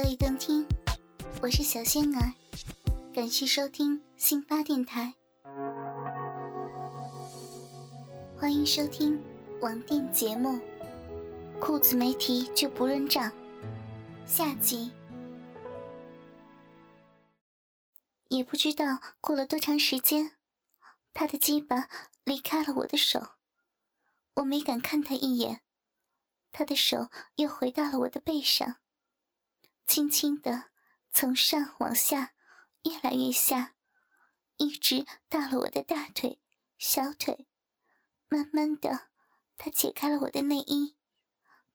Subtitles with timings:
[0.00, 0.64] 可以动听，
[1.42, 2.32] 我是小仙儿，
[3.12, 5.12] 感谢收听新八电台，
[8.38, 9.20] 欢迎收听
[9.60, 10.50] 网店节目
[11.60, 13.28] 《裤子没提就不认账》
[14.24, 14.92] 下集。
[18.28, 20.36] 也不知道过了多长时间，
[21.12, 21.88] 他的鸡巴
[22.22, 23.30] 离开了我的手，
[24.34, 25.62] 我没敢看他一眼，
[26.52, 28.76] 他的手又回到了我的背上。
[29.88, 30.64] 轻轻的
[31.10, 32.34] 从上往下，
[32.82, 33.74] 越来越下，
[34.58, 36.42] 一直到了我的大腿、
[36.76, 37.48] 小腿。
[38.28, 39.08] 慢慢的，
[39.56, 40.94] 他解开了我的内衣，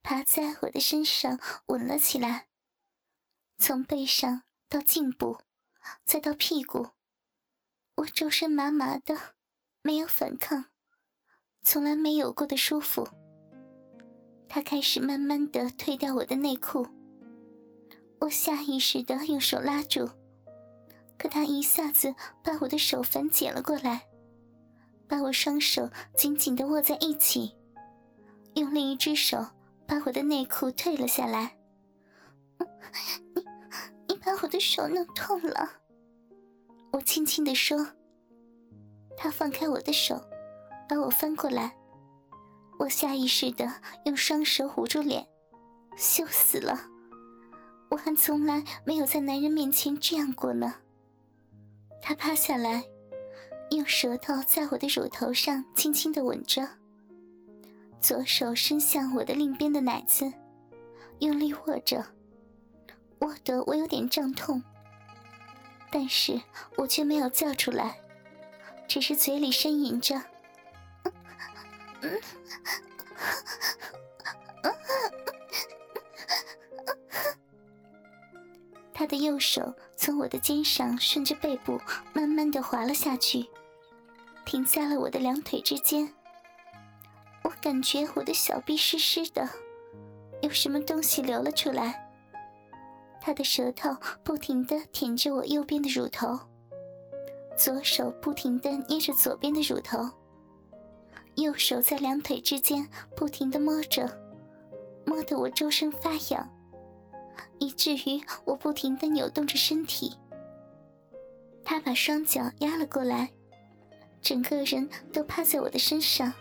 [0.03, 2.50] 爬在我的身上吻了起来。
[3.58, 5.39] 从背上到颈部，
[6.06, 6.89] 再到屁股，
[7.95, 9.34] 我周身麻麻的，
[9.81, 10.66] 没有反抗，
[11.64, 13.09] 从来没有过的舒服。
[14.47, 16.88] 他开始慢慢的褪掉我的内裤。
[18.24, 20.10] 我下意识的用手拉住，
[21.18, 24.08] 可他一下子把我的手反解了过来，
[25.10, 27.53] 把我双手紧紧的握在一起，
[28.53, 29.46] 用另一只手
[29.86, 31.58] 把我的内裤退了下来。
[33.36, 33.46] 你，
[34.08, 35.70] 你把我的手弄痛了。
[36.94, 37.86] 我轻轻的说。
[39.18, 40.16] 他放开我的手，
[40.88, 41.76] 把我翻过来，
[42.80, 43.70] 我下意识的
[44.06, 45.28] 用双手捂住脸，
[45.97, 46.93] 羞死了。
[47.94, 50.74] 我还从来没有在男人面前这样过呢。
[52.02, 52.84] 他趴下来，
[53.70, 56.68] 用舌头在我的乳头上轻轻的吻着，
[58.02, 60.34] 左手伸向我的另边的奶子，
[61.20, 62.03] 用力握着，
[63.20, 64.64] 握得我有点胀痛。
[65.92, 66.42] 但是
[66.78, 68.00] 我却没有叫出来，
[68.88, 70.20] 只是嘴里呻吟着。
[79.03, 81.78] 他的右手从我的肩上顺着背部
[82.14, 83.46] 慢慢的滑了下去，
[84.46, 86.14] 停在了我的两腿之间。
[87.44, 89.50] 我感觉我的小臂湿湿的，
[90.41, 92.09] 有什么东西流了出来。
[93.19, 93.94] 他的舌头
[94.24, 96.40] 不停的舔着我右边的乳头，
[97.58, 100.09] 左手不停的捏着左边的乳头，
[101.35, 102.88] 右手在两腿之间
[103.18, 104.09] 不停的摸着，
[105.06, 106.50] 摸得我周身发痒。
[107.60, 110.18] 以至于我不停的扭动着身体，
[111.64, 113.32] 他把双脚压了过来，
[114.22, 116.34] 整个人都趴在我的身上，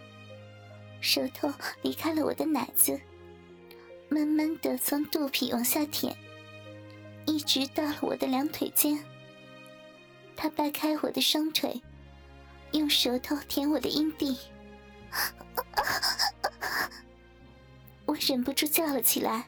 [1.00, 3.00] 舌头离开了我的奶子，
[4.08, 6.16] 慢慢的从肚皮往下舔，
[7.26, 8.98] 一直到了我的两腿间。
[10.34, 11.80] 他掰开我的双腿，
[12.72, 14.36] 用舌头舔我的阴蒂，
[18.06, 19.46] 我忍不住叫了起来。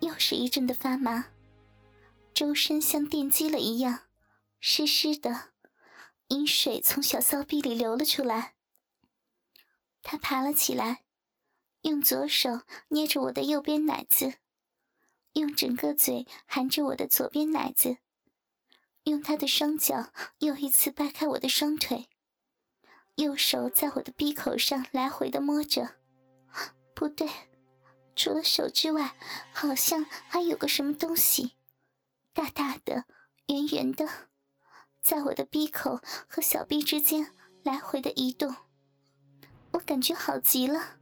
[0.00, 1.26] 又是一阵的发麻，
[2.32, 4.04] 周身像电击了一样，
[4.60, 5.50] 湿湿的，
[6.28, 8.54] 阴水从小骚逼里流了出来。
[10.02, 11.04] 他爬了起来，
[11.82, 14.34] 用左手捏着我的右边奶子，
[15.32, 17.98] 用整个嘴含着我的左边奶子，
[19.02, 22.08] 用他的双脚又一次掰开我的双腿，
[23.16, 25.96] 右手在我的鼻口上来回的摸着，
[26.94, 27.28] 不对。
[28.18, 29.14] 除了手之外，
[29.52, 31.52] 好像还有个什么东西，
[32.32, 33.04] 大大的、
[33.46, 34.08] 圆圆的，
[35.00, 37.32] 在我的鼻口和小臂之间
[37.62, 38.56] 来回的移动，
[39.70, 40.98] 我感觉好极了。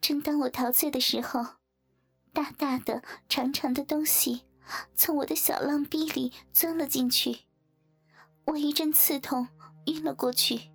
[0.00, 1.44] 正当我陶醉的时候，
[2.32, 4.44] 大大的、长长的东西
[4.94, 7.40] 从我的小浪逼里钻了进去，
[8.44, 9.48] 我一阵刺痛，
[9.86, 10.70] 晕了过去。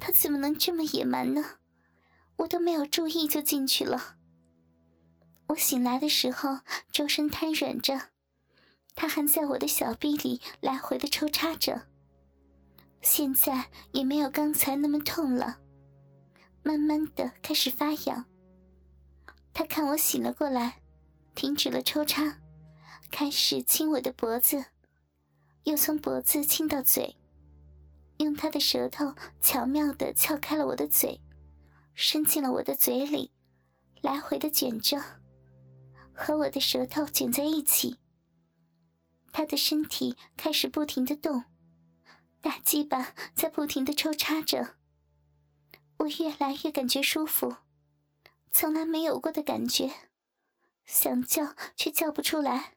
[0.00, 1.58] 他怎么能这么野蛮呢？
[2.42, 4.16] 我都没有注意就进去了。
[5.48, 6.60] 我醒来的时候，
[6.90, 8.08] 周身瘫软着，
[8.94, 11.86] 他还在我的小臂里来回的抽插着。
[13.00, 15.58] 现在也没有刚才那么痛了，
[16.62, 18.24] 慢慢的开始发痒。
[19.52, 20.80] 他看我醒了过来，
[21.34, 22.38] 停止了抽插，
[23.10, 24.64] 开始亲我的脖子，
[25.64, 27.16] 又从脖子亲到嘴，
[28.18, 31.20] 用他的舌头巧妙的撬开了我的嘴，
[31.94, 33.32] 伸进了我的嘴里，
[34.00, 35.00] 来回的卷着，
[36.14, 37.98] 和我的舌头卷在一起。
[39.32, 41.44] 他的身体开始不停的动，
[42.40, 44.76] 大鸡巴在不停的抽插着，
[45.98, 47.56] 我越来越感觉舒服。
[48.50, 49.90] 从来没有过的感觉，
[50.84, 52.74] 想叫却叫不出来。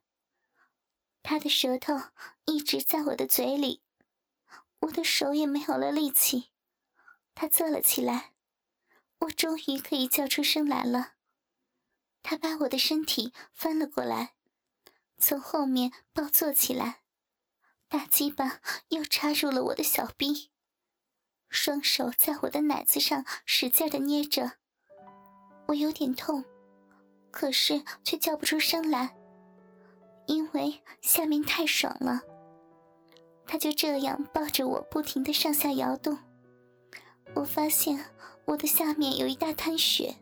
[1.23, 1.95] 他的舌头
[2.45, 3.81] 一直在我的嘴里，
[4.81, 6.51] 我的手也没有了力气。
[7.33, 8.34] 他坐了起来，
[9.19, 11.13] 我终于可以叫出声来了。
[12.21, 14.33] 他把我的身体翻了过来，
[15.17, 17.01] 从后面抱坐起来，
[17.87, 18.59] 大鸡巴
[18.89, 20.49] 又插入了我的小臂，
[21.49, 24.53] 双手在我的奶子上使劲的捏着。
[25.67, 26.43] 我有点痛，
[27.31, 29.15] 可是却叫不出声来，
[30.27, 32.21] 因为下面太爽了。
[33.47, 36.17] 他就这样抱着我，不停的上下摇动。
[37.35, 38.03] 我发现
[38.45, 40.15] 我的下面有一大滩血，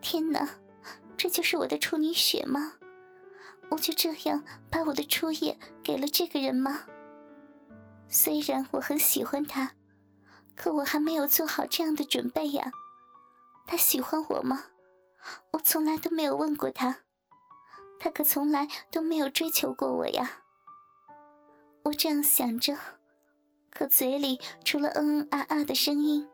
[0.00, 0.48] 天哪，
[1.16, 2.74] 这就是我的处女血吗？
[3.70, 6.84] 我就这样把我的初夜给了这个人吗？
[8.08, 9.72] 虽然我很喜欢他，
[10.56, 12.72] 可我还没有做好这样的准备呀。
[13.66, 14.64] 他喜欢我吗？
[15.50, 17.00] 我从来都没有问过他，
[18.00, 20.44] 他可从来都没有追求过我呀。
[21.82, 22.74] 我这样想着，
[23.70, 26.26] 可嘴里除了嗯嗯啊啊的声音，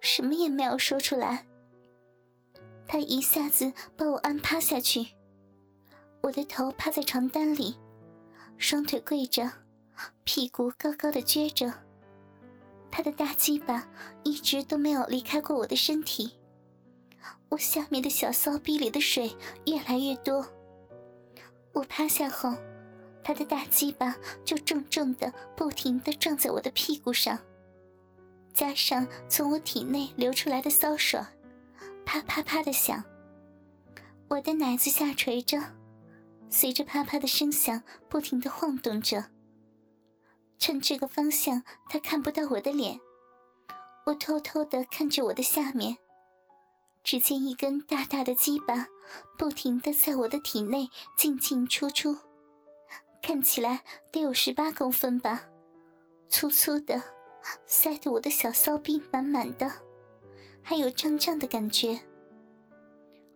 [0.00, 1.46] 什么也没有说出来。
[2.86, 5.08] 他一下子把我按趴下去，
[6.22, 7.76] 我的头趴在床单里，
[8.58, 9.50] 双腿跪着，
[10.24, 11.72] 屁股高高的撅着，
[12.90, 13.88] 他的大鸡巴
[14.22, 16.38] 一直都没有离开过我的身体。
[17.48, 19.36] 我下面的小骚逼里的水
[19.66, 20.46] 越来越多。
[21.72, 22.54] 我趴下后，
[23.22, 27.38] 他的大鸡巴就重重的、不停的撞在我的屁股上，
[28.56, 31.20] 加上从我体内流出来的骚水，
[32.06, 33.04] 啪啪啪的响。
[34.28, 35.62] 我的奶子下垂着，
[36.48, 39.26] 随着啪啪的声响不停的晃动着。
[40.58, 42.98] 趁这个方向他看不到我的脸，
[44.06, 45.98] 我偷偷的看着我的下面。
[47.04, 48.86] 只见一根大大的鸡巴，
[49.36, 52.16] 不停的在我的体内进进出出，
[53.22, 55.44] 看起来得有十八公分吧，
[56.30, 57.02] 粗粗的，
[57.66, 59.70] 塞得我的小骚逼满满的，
[60.62, 62.00] 还有胀胀的感觉。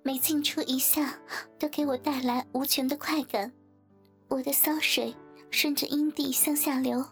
[0.02, 1.20] 每进出一下，
[1.58, 3.52] 都给我带来无穷的快感。
[4.28, 5.14] 我的骚水
[5.50, 7.04] 顺着阴蒂向下流，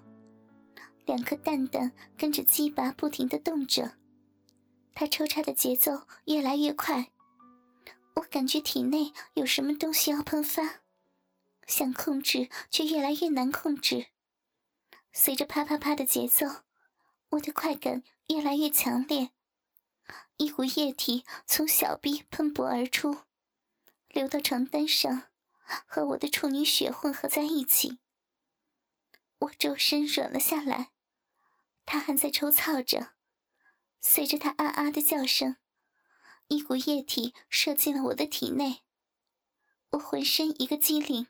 [1.05, 3.93] 两颗蛋蛋跟着鸡巴不停的动着。
[4.95, 7.11] 他抽插的节奏越来越快，
[8.15, 10.81] 我感觉体内有什么东西要喷发，
[11.67, 14.07] 想控制却越来越难控制。
[15.13, 16.47] 随着啪啪啪的节奏，
[17.31, 19.31] 我的快感越来越强烈，
[20.39, 23.19] 一股液体从小臂喷薄而出，
[24.09, 25.25] 流到床单上，
[25.87, 27.99] 和我的处女血混合在一起。
[29.41, 30.91] 我周身软了下来，
[31.85, 33.13] 他还在抽操着。
[34.01, 35.57] 随着他啊啊的叫声，
[36.47, 38.83] 一股液体射进了我的体内，
[39.91, 41.29] 我浑身一个机灵，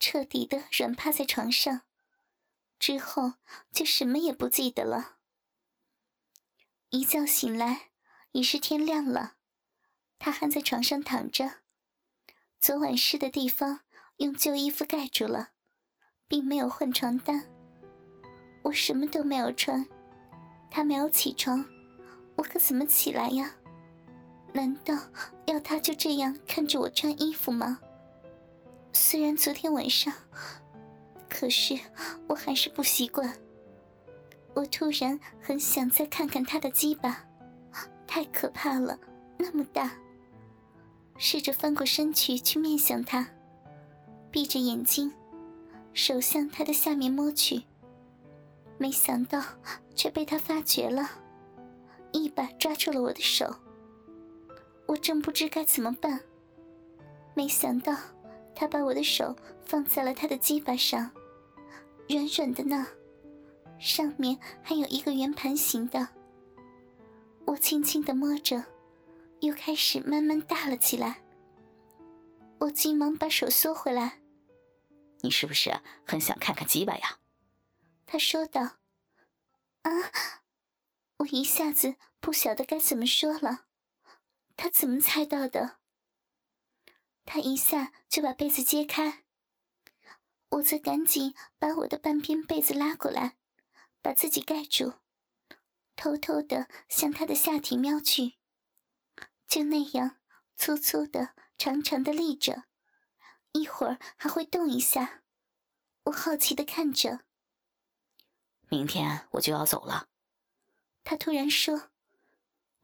[0.00, 1.85] 彻底的软趴在床上，
[2.78, 3.34] 之后
[3.72, 5.16] 就什么也不记得了。
[6.90, 7.90] 一觉醒来
[8.32, 9.36] 已是天亮了，
[10.18, 11.62] 他还在床上躺着，
[12.58, 13.80] 昨晚湿的地方
[14.18, 15.50] 用旧衣服盖住了，
[16.28, 17.50] 并没有换床单。
[18.64, 19.86] 我什么都没有穿。
[20.70, 21.64] 他没有起床，
[22.36, 23.54] 我可怎么起来呀？
[24.52, 24.94] 难道
[25.46, 27.80] 要他就这样看着我穿衣服吗？
[28.92, 30.12] 虽然昨天晚上，
[31.38, 31.78] 可是
[32.26, 33.30] 我还是不习惯。
[34.54, 37.26] 我突然很想再看看他的鸡巴，
[38.06, 38.98] 太可怕了，
[39.36, 39.92] 那么大。
[41.18, 43.28] 试着翻过身去去面向他，
[44.30, 45.12] 闭着眼睛，
[45.92, 47.64] 手向他的下面摸去。
[48.78, 49.42] 没想到，
[49.94, 51.06] 却被他发觉了，
[52.12, 53.54] 一把抓住了我的手。
[54.86, 56.18] 我正不知该怎么办，
[57.34, 57.94] 没想到
[58.54, 61.10] 他把我的手放在了他的鸡巴上，
[62.08, 62.86] 软软的呢，
[63.78, 66.08] 上面还有一个圆盘形的。
[67.46, 68.64] 我轻轻的摸着，
[69.40, 71.22] 又开始慢慢大了起来，
[72.58, 74.20] 我急忙把手缩回来。
[75.20, 77.18] 你是不是很想看看鸡巴呀？
[78.06, 78.76] 他说道。
[79.82, 79.90] 啊！
[81.18, 83.66] 我一下子不晓得该怎么说了。
[84.56, 85.76] 他怎么猜到的？
[87.24, 89.24] 他一下就把被子揭开，
[90.56, 93.36] 我则赶紧把我的半边被子拉过来，
[94.00, 94.94] 把自己盖住，
[95.94, 98.36] 偷偷的向他的下体瞄去。
[99.46, 100.16] 就那样，
[100.56, 102.64] 粗粗的、长长的立着，
[103.52, 105.22] 一会儿还会动一下。
[106.04, 107.20] 我好奇的看着。
[108.68, 110.08] 明天我就要走了，
[111.04, 111.90] 他突然说：“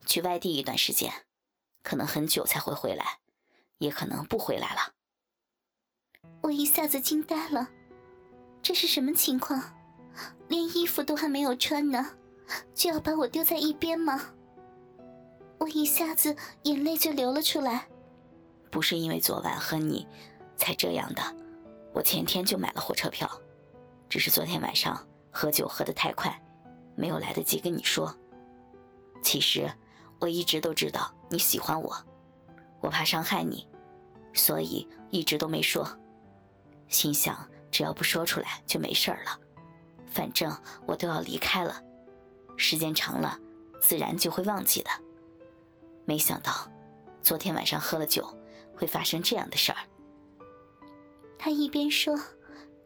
[0.07, 1.27] 去外地一段时间，
[1.83, 3.21] 可能很久才会回来。”
[3.79, 4.95] 也可能不回来了。
[6.43, 7.69] 我一下子惊呆了，
[8.61, 9.63] 这是什么情况？
[10.49, 12.05] 连衣服都还没有穿呢，
[12.75, 14.21] 就要把我丢在一边吗？
[15.59, 17.87] 我一下子眼泪就流了出来。
[18.71, 20.07] 不是因为昨晚和你
[20.57, 21.23] 才这样的，
[21.95, 23.31] 我前天就买了火车票，
[24.09, 26.43] 只是昨天晚上喝酒喝得太快，
[26.97, 28.13] 没有来得及跟你说。
[29.23, 29.71] 其实
[30.19, 31.97] 我一直都知道你喜欢我，
[32.81, 33.69] 我怕伤害你。
[34.35, 35.87] 所以一直都没说，
[36.93, 39.41] 心想只要不说出来就没事儿了，
[40.07, 40.55] 反正
[40.87, 41.83] 我都要离开了，
[42.57, 43.39] 时间长了
[43.81, 44.91] 自然就会忘记的。
[46.05, 46.71] 没想到
[47.23, 48.25] 昨天晚上喝了酒，
[48.77, 49.79] 会发生这样的事儿。
[51.39, 52.17] 他一边说，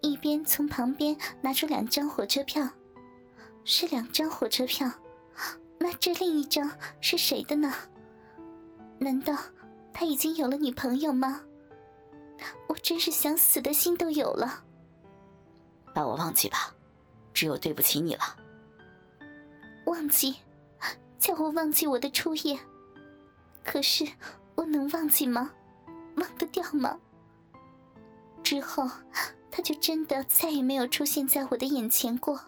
[0.01, 2.67] 一边从旁边拿出两张火车票，
[3.65, 4.89] 是两张火车票，
[5.79, 6.71] 那这另一张
[7.01, 7.75] 是谁的呢？
[8.99, 9.37] 难道？
[9.93, 11.41] 他已经有了女朋友吗？
[12.69, 14.65] 我真是想死的心都有了。
[15.95, 16.75] 把我忘记吧，
[17.33, 18.23] 只有对不起你了。
[19.87, 20.37] 忘记，
[21.19, 22.59] 叫我忘记我的初夜。
[23.65, 24.07] 可是
[24.55, 25.51] 我能忘记吗？
[26.17, 26.99] 忘得掉吗？
[28.43, 28.89] 之后，
[29.51, 32.41] 他就真的再也没有出现在我的眼前过。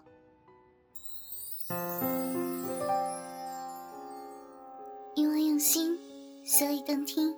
[5.14, 5.98] 因为用心。
[6.44, 7.36] 所以更听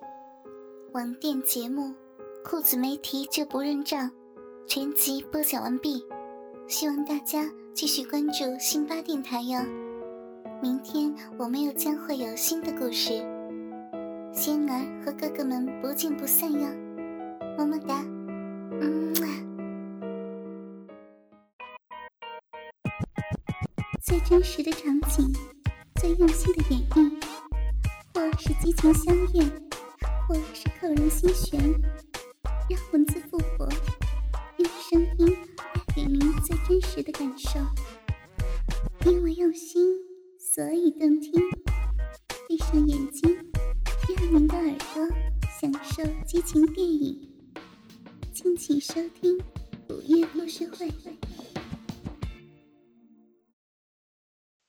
[0.92, 1.88] 网店节目
[2.42, 4.08] 《裤子没提就不认账》
[4.66, 6.02] 全集播讲完毕，
[6.66, 7.44] 希望大家
[7.74, 9.60] 继续关注辛巴电台哟。
[10.62, 13.22] 明天我们又将会有新的故事，
[14.32, 16.68] 仙儿和哥哥们不见不散哟，
[17.58, 18.02] 么么哒，
[18.80, 19.14] 嗯。
[24.02, 25.30] 最真实的场景，
[26.00, 27.20] 最用心的演绎。
[28.12, 29.48] 或是激情相恋，
[30.26, 31.60] 或是扣人心弦，